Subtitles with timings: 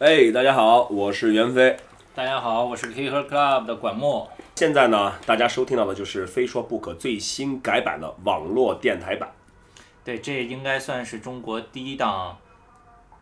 [0.00, 1.76] 哎，大家好，我是袁飞。
[2.14, 4.30] 大家好，我是 Kicker Club 的管墨。
[4.54, 9.28] 现在呢，大家收听到的就是《非说不可》最新改版的网络电台版。
[10.04, 12.38] 对，这应该算是中国第一档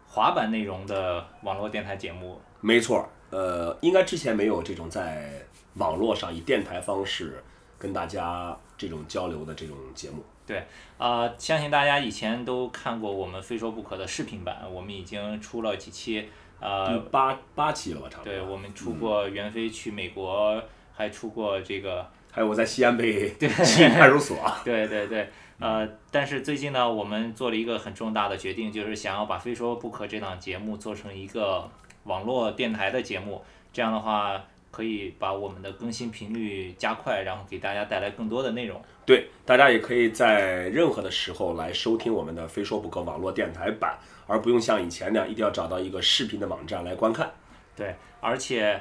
[0.06, 2.38] 滑板内容的网络电台节目。
[2.60, 5.32] 没错，呃，应该之前没有这种在
[5.76, 7.42] 网络上以电台方式
[7.78, 10.22] 跟大家这种交流的这种节目。
[10.46, 10.62] 对，
[10.98, 16.28] 啊，相信大家以前都看过我们《非说不可》的视频版，我们已经出了几期，
[16.60, 18.32] 呃，八八期了吧，差不多。
[18.32, 20.62] 对，我们出过袁飞去美国，
[20.94, 23.48] 还出过这个，还有我在西安被进
[23.90, 24.36] 派出所。
[24.64, 25.28] 对对对，
[25.60, 31.68] 呃，但是最近呢，我们做了一个很重大的决定，就是想要把《非说不可》这档节目做成一个
[32.04, 34.42] 网络电台的节目，这样的话
[34.76, 38.78] 可以把我们的更新频率加快，然后给大家带来更多的内容。
[39.06, 47.30] 对，大家也可以在任何的时候来收听我们的《非说不可》网络电台版，而不用像以前那样一定要找到一个视频的网站来观看。
[47.74, 48.78] 对，而且，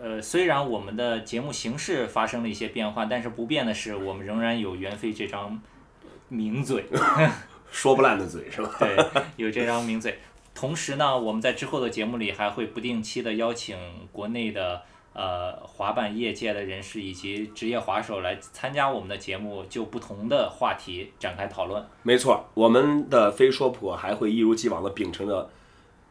[0.00, 5.60] 呃，虽然我们的节目形式发生了一些变化，但是不变的是，我们仍然有袁飞这张
[6.28, 6.84] 名嘴，
[7.72, 8.76] 说不烂的嘴是吧？
[8.78, 10.16] 对，有这张名嘴。
[10.54, 13.76] 同时呢，我们在之后的节目里还会不定期的邀请
[14.12, 14.82] 国内的。
[15.12, 21.84] 呃，滑板业界的人士以及职业滑手来参加我们的节目，就不同的话题展开讨论。
[22.04, 25.50] 没错，我们的非说普还会一如既往的秉承着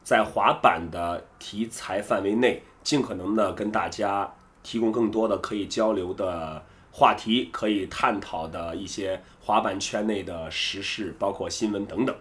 [0.04, 6.62] 在滑板的题材范围内，尽可能的跟大家提供更多的可以交流的
[6.92, 12.14] 话题，可以探讨的一些滑板圈内的时事，包括新闻等等。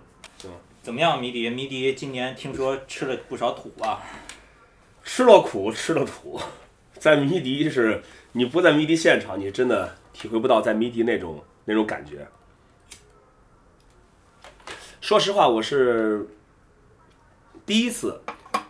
[0.44, 1.50] 嗯，怎么样，迷笛？
[1.50, 3.98] 迷笛今年听说吃了不少土啊？
[5.02, 6.38] 吃了苦，吃了土。
[6.98, 12.26] 在迷笛是，你不在迷笛现场，你真的体会不到在迷笛那种那种感觉。
[15.00, 16.26] 说实话，我是
[17.64, 18.20] 第一次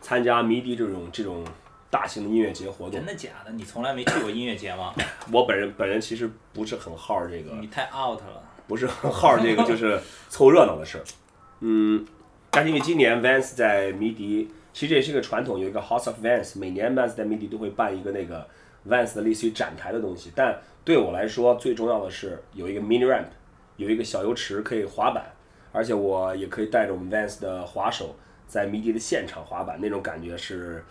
[0.01, 1.45] 参加迷笛这种这种
[1.91, 2.93] 大型的音乐节活动。
[2.93, 3.53] 真的假的？
[3.53, 4.95] 你从来没去过音乐节吗？
[5.33, 7.53] 我本人本人其实不是很好这个。
[7.61, 8.45] 你太 out 了。
[8.67, 9.99] 不是很好这个，就是
[10.29, 11.05] 凑热闹的事儿。
[11.61, 12.07] 嗯，
[12.51, 14.51] 但是因为今年 Vans 在迷笛。
[14.79, 18.47] 其实这也是一个传统，有一个 House of Vans，每年 Vans 在迷笛都会办一个那个
[18.89, 20.31] Vans 的类似于展台的东西。
[20.37, 23.25] 但对我来说，最重要的是有一个 mini ramp，
[23.77, 25.33] 有一个小游池可以滑板，
[25.73, 28.15] 而且我也可以带着我们 Vans 的滑手
[28.47, 30.85] 在迷笛的现场滑板，那种感觉是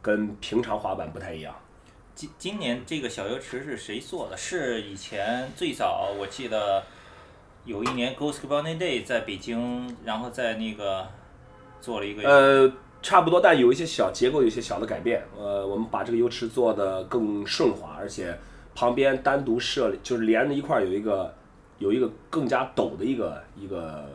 [0.00, 1.54] 跟平常滑板不太一样。
[2.14, 4.36] 今今年这个小游池是谁做的？
[4.38, 6.82] 是以前最早我记得
[7.66, 11.06] 有一年 Ghost b o n n y Day 在北京，然后在那个
[11.82, 12.72] 做了一个呃。
[13.04, 15.22] 差不多，但有一些小结构，有一些小的改变。
[15.36, 18.34] 呃，我们把这个油池做的更顺滑，而且
[18.74, 21.34] 旁边单独设，就是连着一块有一个
[21.78, 24.08] 有一个更加陡的一个一个，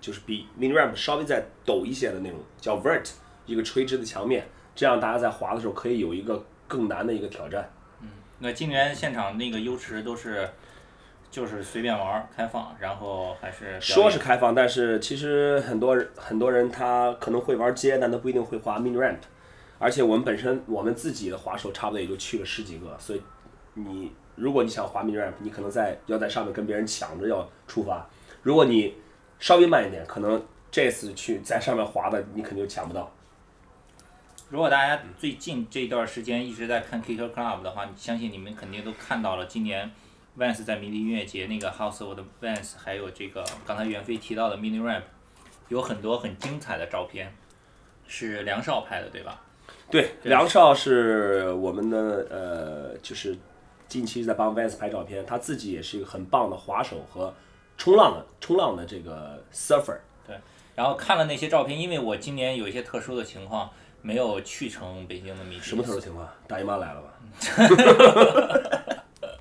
[0.00, 3.10] 就是比 mini ramp 稍微再陡一些的那种叫 vert
[3.44, 7.70] 一个垂直的墙面，这样大家在滑的时候可以有一个更难的一个挑战。
[8.00, 10.48] 嗯，那今年现场那个优池都是。
[11.32, 19.16] 就是随便玩，开放，然后还是说是开放，但是其实很多很多人他可能会玩街，但他不一定会滑 mini ramp。
[19.78, 23.22] 而且我们本身我们自己的滑手差不多也就去了十几个，所以
[23.72, 28.06] 你如果你想滑 mini ramp，你可能在要在上面跟别人抢着要出发。
[28.42, 28.94] 如果你
[29.40, 33.10] 稍微慢一点，可能这次去在上面滑的你肯定就抢不到。
[34.50, 39.90] 如果大家最近这段时间一直在看 Kicker Club 的话，相信你们肯定都看到了今年。
[40.38, 45.02] Vans 在迷笛音乐节那个 House of the Vans，还有这个刚才袁飞提到的 Mini Ramp，
[45.68, 47.34] 有很多很精彩的照片，
[48.06, 49.42] 是梁少拍的，对吧？
[49.90, 53.36] 对，梁少是我们的呃，就是
[53.88, 57.34] 近期在帮 Vans 拍照片，他自己也是一个很棒的滑手和
[57.76, 59.98] 冲浪的冲浪的这个 surfer。
[60.26, 60.34] 对，
[60.74, 63.68] 然后看了那些照片，因为我今年有一些特殊的情况，
[64.00, 65.60] 没有去成北京的迷笛。
[65.60, 66.26] 什么特殊情况？
[66.48, 67.12] 大姨妈来了吧？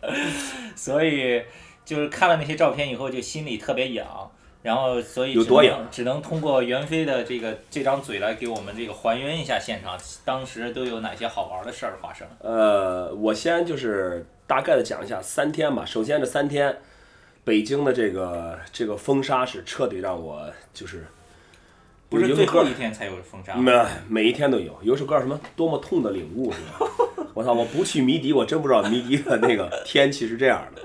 [0.82, 1.44] 所以
[1.86, 4.32] 就是看了那些照片以后，就心里特别痒，
[4.64, 9.96] 然后所以有多痒，只能通过袁飞的这个这张嘴来给我们这个还原一下现场，
[10.26, 12.28] 当时都有哪些好玩的事儿发生。
[12.40, 15.86] 呃，我先就是大概的讲一下三天吧。
[15.86, 16.76] 首先这三天，
[17.44, 21.06] 北京的这个这个风沙是彻底让我就是
[22.10, 23.72] 不是最后一天才有风沙，没
[24.10, 24.76] 每一天都有。
[24.82, 26.88] 有首歌什么多么痛的领悟是吧？
[27.34, 27.54] 我操！
[27.54, 30.82] 我不去迷笛，我真不知道迷笛的那个 天气是这样的。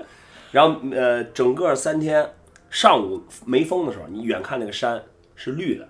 [0.51, 2.33] 然后呃，整个三天
[2.69, 5.03] 上午没风的时候，你远看那个山
[5.35, 5.85] 是绿的；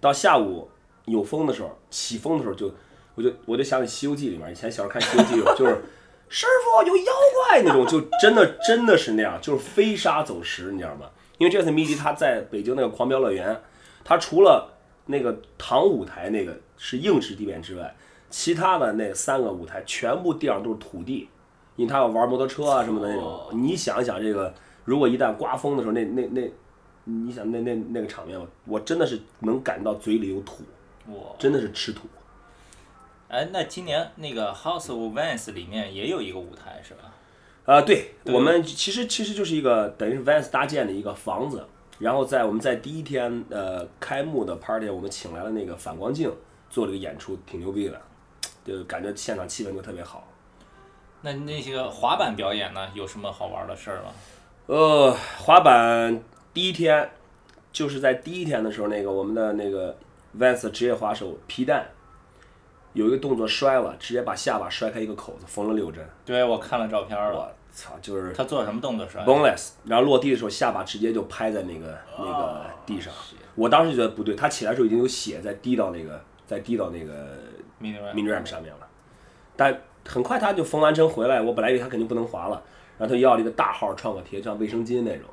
[0.00, 0.70] 到下午
[1.06, 2.74] 有风的时候，起风的时候就
[3.14, 5.76] 我就我就想起《西游记》里面，以前小时候看《西游记》就是
[6.28, 7.12] 师傅有妖
[7.46, 11.06] 怪那种，就真的真的是那样，就是飞沙走石，你知道吗？
[11.38, 13.60] 因为这次迷笛他在北京那个狂飙乐园，
[14.04, 14.74] 他除了
[15.06, 17.94] 那个唐舞台那个是硬式地面之外，
[18.30, 21.28] 其他的那三个舞台全部地上都是土地，
[21.76, 23.48] 因为他要玩摩托车啊什么的那种。
[23.52, 24.52] 你想一想这个，
[24.84, 26.50] 如果一旦刮风的时候，那那那，
[27.04, 30.62] 你想那那那个场面，我真的是能感到嘴里有土，
[31.08, 32.08] 哇，真的是吃土。
[33.28, 37.12] 哎，那今年那个 House of Vans 里面也有一个舞台是吧？
[37.66, 41.62] 啊，对，我们其实其实就是一个等于是 Vans 搭建的一个房子，
[41.98, 46.32] 然后在我们在第一天呃开幕的 party，我们请来了那个反光镜
[46.70, 48.00] 做了个演出，挺牛逼的，
[48.68, 50.28] 就感觉现场气氛就特别好。
[51.22, 54.10] 那那些个滑板表演呢，有什么好玩的事儿吗？
[54.66, 56.22] 呃，滑板
[56.52, 57.10] 第一天
[57.72, 59.96] 就是在第一天的时候，那个我们的那个
[60.38, 61.88] Vans 职业滑手皮蛋
[62.92, 66.06] 有一个动作摔了，直接把下巴摔开一个口子，缝了六针。
[66.24, 67.34] 对，我看了照片了。
[67.34, 73.12] 我操，就是他做什么动作摔？boneless，然后落地的时候下巴直接就拍在那个那个地上。
[73.54, 77.38] 我当时就觉得不对，他起来的时候已经有血在滴到那个在滴到那个
[77.80, 78.86] mini ramp mini ramp 上面了，
[79.56, 82.62] 但很快他就缝完针回来，我本来以为他肯定不能滑了，
[82.98, 85.28] 然后他要了一个大号创可贴，像卫生巾那种，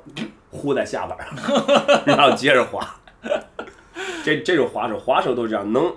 [0.50, 1.34] 糊在下巴上，
[2.06, 2.94] 然后接着滑。
[4.24, 5.94] 这这种滑手，滑手都是这样，能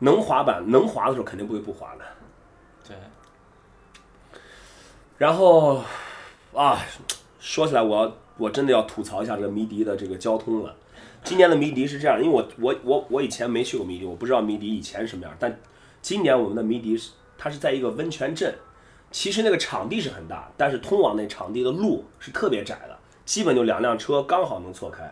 [0.00, 2.04] 能滑板能滑的时候肯定不会不滑的。
[2.86, 2.96] 对，
[5.16, 5.82] 然后
[6.52, 6.78] 啊，
[7.40, 10.76] 说起来我要我真的要吐槽一下这个迷笛的这个交通了。
[11.22, 15.34] 今年的迷笛是这样，因为我我我我以前没去过迷笛，我不知道迷笛以前什么样。
[15.40, 15.58] 但
[16.04, 18.54] 今年我们的迷笛是它是在一个温泉镇，
[19.10, 25.10] 其实那个场地是很大，但是通往那场地的路是特别窄的，基本就两辆车刚好能错开。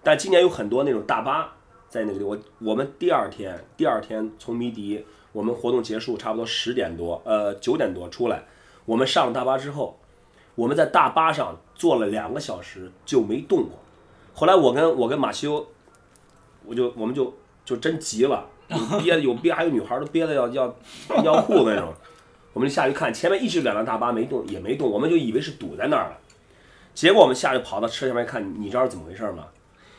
[0.00, 1.56] 但今年有很多那种大巴
[1.88, 8.44] 在那个地我我们第二天第二天从迷笛，我们活动结束差不多十点多，呃九点多出来，
[8.84, 9.98] 我们上了大巴之后，
[10.54, 13.72] 我们在大巴上坐了两个小时就没动过。
[14.34, 15.66] 后来我跟我跟马修，
[16.64, 18.48] 我就我们就就真急了，
[19.02, 20.76] 憋的有憋，还有女孩儿都憋得要要
[21.22, 21.92] 尿裤子那种。
[22.52, 26.18] 我们就下去看，前面一直有两辆大巴没动，也没动，我们就以为是堵在那儿了。
[26.94, 29.44] 结果我们下去跑到车下面看，你知道是怎么回事吗？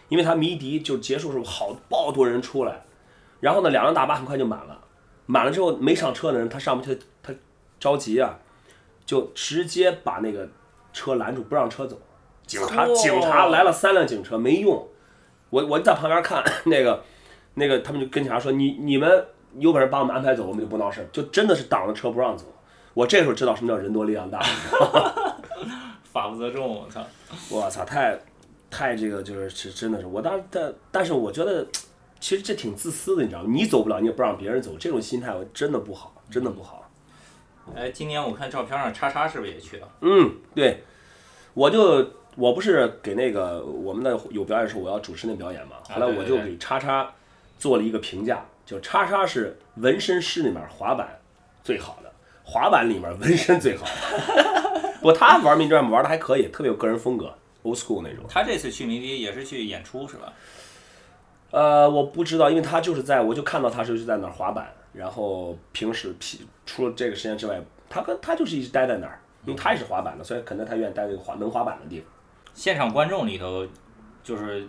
[0.10, 2.81] 因为他迷笛就结束时候好爆多人出来，
[3.39, 4.77] 然后呢两辆大巴很快就满了，
[5.27, 7.31] 满了之后没上车的人他上不去，他
[7.80, 8.39] 着急啊，
[9.06, 10.50] 就直接把那个
[10.92, 11.95] 车拦住不让车走。
[12.48, 14.88] 警察哦警察来了三辆警车没用，
[15.51, 17.04] 我我在旁边看那个
[17.54, 19.25] 那个他们就跟警察说你你们
[19.57, 22.46] 有本事把我们安排走，我们就不闹事儿，就真的是挡着车不让走。
[22.94, 24.40] 我这时候知道什么叫人多力量大，
[26.12, 27.06] 法不责众，我操！
[27.50, 28.19] 我操，太
[28.69, 31.66] 太这个就是是真的是我当时但但是我觉得
[32.19, 33.50] 其实这挺自私的，你知道吗？
[33.52, 36.90] 你走不了，你也不让别人走，这种心态我真的不好，真的不好。
[37.75, 39.88] 哎，今年我看照片上叉叉是不是也去了？
[40.02, 40.84] 嗯，对，
[41.54, 42.06] 我就
[42.36, 47.10] 我不是给那个我们的有表演的时候我要主持那表演嘛，后来我就给叉叉
[47.60, 51.20] 做了一个评价，就叉叉是纹身师里面滑板
[51.62, 52.12] 最好的，
[52.44, 54.90] 滑板里面纹身最好的。
[55.02, 57.34] 不，他玩 mini ramp 玩的还可以，特别有个人风格
[57.64, 58.26] ，old school 那种。
[58.28, 60.34] 他这次去迷笛也是去演出是吧？
[61.52, 67.60] 呃，我不知道，因为他就是在，我就看到他就是在那儿滑板，然后平时皮除了这个时间之外，
[67.90, 72.08] 他跟他就是一直待在那儿，因为他也是滑板的，所以可能他愿意待在滑能滑板的地方。
[72.54, 73.66] 现场观众里头，
[74.24, 74.68] 就是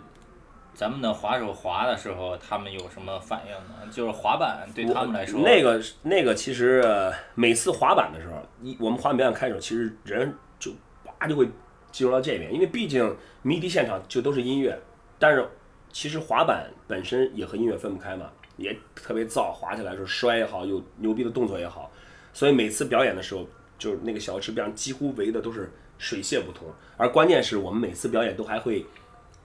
[0.73, 3.91] 咱们的滑手滑的时候，他们有什么反应呢？
[3.91, 10.71] 就是滑板对他们来说，那个那个其实、呃每次滑板的时候，一我们滑板表演开始，其实人就
[11.03, 11.47] 叭就会
[11.91, 14.79] 进入到这边，因为毕竟迷笛现场就都是音乐，
[15.19, 15.47] 但是
[15.91, 21.91] 其实滑板本身也和音乐分不开嘛，也特别燥，滑起来的时候摔也好，有牛逼的动作也好，
[22.33, 23.45] 所以每次表演的时候，
[23.77, 28.85] 就是那个小池边上几乎围的都是水泄不通，而关键是我们每次表演都还会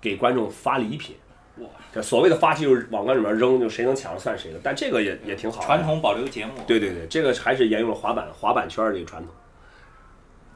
[0.01, 1.17] 给观众发礼品。
[1.59, 5.63] 哇，这所谓的发就是往观里面扔，就谁能抢着算谁的，但这个也也挺好。
[5.63, 6.53] 传统保留节目。
[6.67, 9.35] 对对对，这个还是沿用了滑板滑板圈儿这个传统。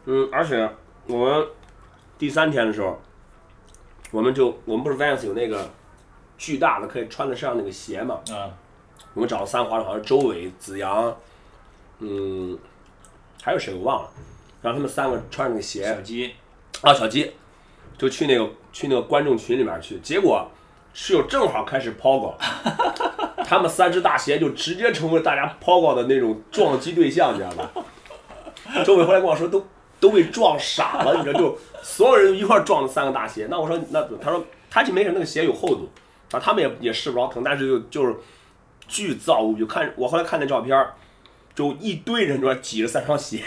[0.05, 0.69] 嗯，而且
[1.07, 1.47] 我们
[2.19, 3.01] 第三天的时候，
[4.11, 5.71] 我们就我们不是 Vans 有那个
[6.37, 8.21] 巨大的可以穿得上那个鞋嘛？
[8.31, 8.53] 嗯，
[9.15, 11.17] 我们找了三个滑手，好像是周伟、子阳，
[12.01, 12.59] 嗯，
[13.43, 14.11] 还有谁我忘了，
[14.61, 16.35] 让他们三个穿着那个鞋小鸡，
[16.83, 17.33] 啊，小鸡
[18.01, 20.51] 就去那个去那个观众群里面去，结果
[20.95, 22.35] 室友正好开始抛高，
[23.45, 27.71] 他们三只大鞋就直接成为大家抛高的那种撞击对象，你知道吧？
[28.87, 29.67] 周伟后来跟我说，都
[30.01, 33.47] 都被撞傻了，你知道，就所有人一块儿撞了三个大鞋。
[33.51, 35.87] 那我说，那他说他就没事，那个鞋有厚度，
[36.31, 38.17] 啊，他们也也试不着疼，但是就就是
[38.89, 40.87] 巨造物，就看我后来看那照片，
[41.55, 43.43] 就一堆人在那挤着三双鞋。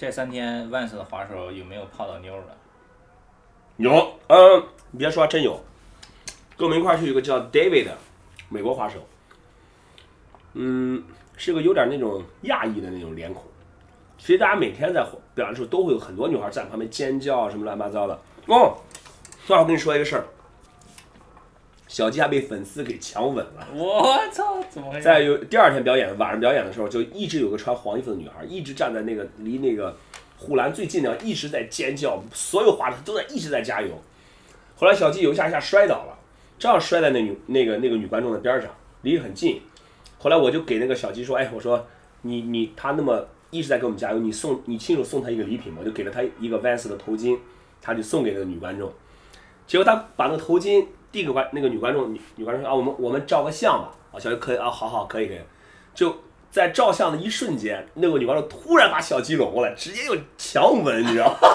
[0.00, 2.56] 这三天 Vans 的滑手有没有泡到妞了？
[3.76, 5.60] 有，嗯，你别说，真有。
[6.56, 7.98] 跟我们一块去有个叫 David 的
[8.48, 8.98] 美国滑手，
[10.54, 11.04] 嗯，
[11.36, 13.44] 是个有点那种亚裔的那种脸孔。
[14.16, 18.18] 其实大家每天在表演的时候，都会有很多女孩在旁边尖叫什么乱七八糟的。
[18.46, 18.78] 哦，
[19.44, 20.24] 算了，我跟你说一个事儿，
[22.00, 23.68] 小鸡还被粉丝给强吻了。
[23.74, 25.02] 我操，怎么回事？
[25.02, 29.94] 在有第二天表演，晚上表演的时候，就一直有个穿黄衣服的女孩，一直站在那个离那个
[30.38, 33.90] 护栏最近的，一直在尖叫，所有滑的都在一直在加油。
[34.76, 36.18] 后来小鸡有一下一下摔倒了，
[36.58, 38.70] 正好摔在那女那个那个女观众的边上，
[39.02, 39.60] 离得很近。
[40.16, 41.86] 后来我就给那个小鸡说：“哎，我说
[42.22, 47.36] 你你他那么一直在给我们加油，你送你亲手送他一个礼品嘛？”我就给了他一个 Vans 的头巾，
[47.82, 48.90] 他就送给那个女观众。
[49.66, 55.40] 结果他把那个头巾递给观那个女观众，女女观众说：“啊，我们我们照个相吧。”啊，小鸡可以啊，好好可以可以。
[55.94, 56.16] 就
[56.50, 61.48] 在照相的一瞬间，那个女观众突然把小鸡搂过来，直接就强吻，你知道吗？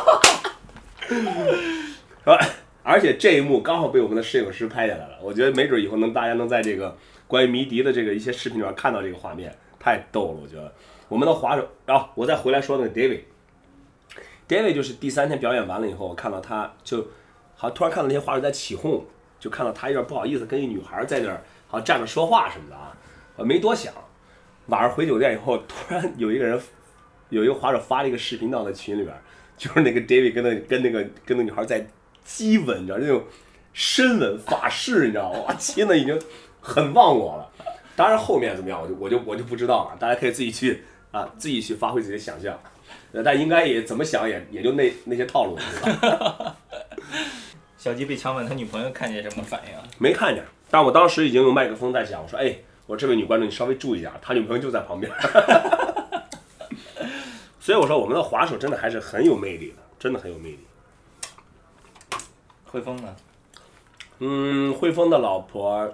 [1.07, 2.39] 是吧？
[2.83, 6.95] 而且这一幕刚好被我们的摄影师拍下来了，我觉得没准以后能大家能在这个
[7.27, 10.71] 关于迷笛的这个一些视频里面看到这个画面，太逗了，我觉得。
[11.07, 17.05] 我们的滑手，然后我再回来说那个 David，David 就是第三天表演完了以后，我看到他就
[17.55, 19.03] 好突然看到那些滑手在起哄，
[19.45, 22.91] 就看到他有点不好意思跟一女孩在那儿好像站着说话什么的啊，
[23.35, 23.93] 我没多想。
[24.65, 26.59] 晚上回酒店以后，突然有一个人
[27.29, 29.15] 有一个滑手发了一个视频到那群里边，
[29.55, 31.85] 就是那个 David 跟那跟那个跟那女孩在。
[32.27, 33.23] 激吻，你知道那种
[33.71, 35.41] 深吻法式，你知道吗？
[35.47, 36.19] 哇，亲的已经
[36.59, 37.47] 很忘我了。
[37.95, 39.97] 当然后面怎么样，我就我就我就不知道了。
[39.99, 42.59] 大家可以自己去啊，自己去发挥自己的想象。
[43.23, 46.55] 但应该也怎么想也也就那那些套路，对吧？
[47.85, 49.77] 小鸡被强吻，他女朋友看见什么反应？
[49.99, 52.55] 没看见，但我当时已经用麦克风在讲，我说：“哎，
[52.87, 55.11] 我这位女观众，你稍微注意一下，他女朋友就在旁边。
[57.61, 60.59] ”所以我说，我们的滑手真的还是很有魅力的，真的很有魅力。
[62.65, 63.15] 汇丰呢？
[64.17, 65.87] 嗯，汇丰的老婆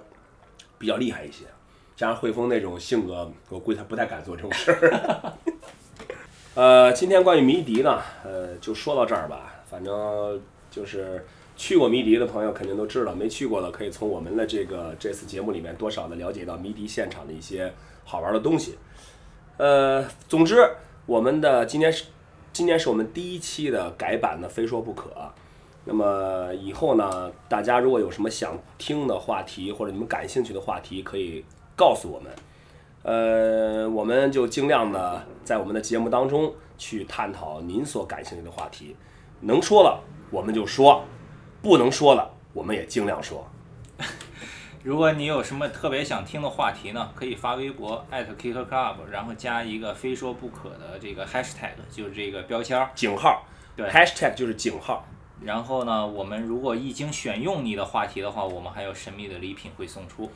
[0.78, 1.44] 比较厉害一些，
[1.94, 5.32] 加上汇丰那种性格，我估计他不太敢做这种事儿。
[6.56, 9.52] 呃，今天关于迷笛呢，呃，就说到这儿吧。
[9.68, 17.72] 反正就是去过迷笛的朋友肯定都知道，没去过的可以从我们的这个这次节目里面多少的了解到迷笛现场的一些
[18.04, 18.78] 好玩的东西。
[19.58, 20.68] 呃，总之，
[21.06, 22.06] 我们的今天是
[22.52, 25.10] 今天是我们第一期的改版的《非说不可》。
[25.84, 31.44] 那么以后呢，大家如果有什么想听的话题，或者你们感兴趣的话题，可以
[31.76, 32.32] 告诉我们。
[33.02, 38.94] 呃，我们就尽量的在我们的节目当中去探讨您所感兴趣的话题。
[39.40, 41.02] 能说了我们就说，
[41.62, 43.48] 不能说了我们也尽量说。
[44.82, 53.46] 如果你有什么特别想听的话题呢，可以发微博 @kickerclub，然后加一个非说不可的这个 hashtag，就是这个标签儿井号。
[53.76, 55.06] 对，hashtag 就是井号。
[55.40, 60.30] 然后呢，我们如果一经选用你的话题的话，我们还有神秘的礼品会送出。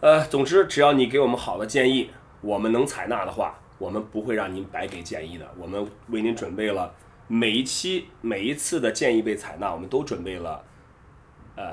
[0.00, 2.10] 呃，总之只要你给我们好的建议，
[2.42, 5.46] 我们能采纳的话，我们不会让您白给建议的。
[5.58, 6.94] 我们为您准备了
[7.28, 10.64] 每一期每一次的建议被采纳，我们都准备了，
[11.56, 11.70] 呃，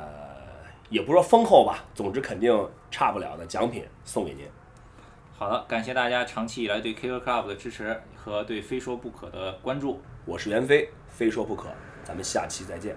[0.90, 4.46] 也不说丰厚吧，总之肯定差不了的奖品送给您。
[5.38, 10.02] 好的，感谢大家长期以来对 Kicker Club 的支持和对非说不可的关注。
[10.26, 11.70] 我是袁飞，非说不可。
[12.04, 12.96] 咱们下期再见。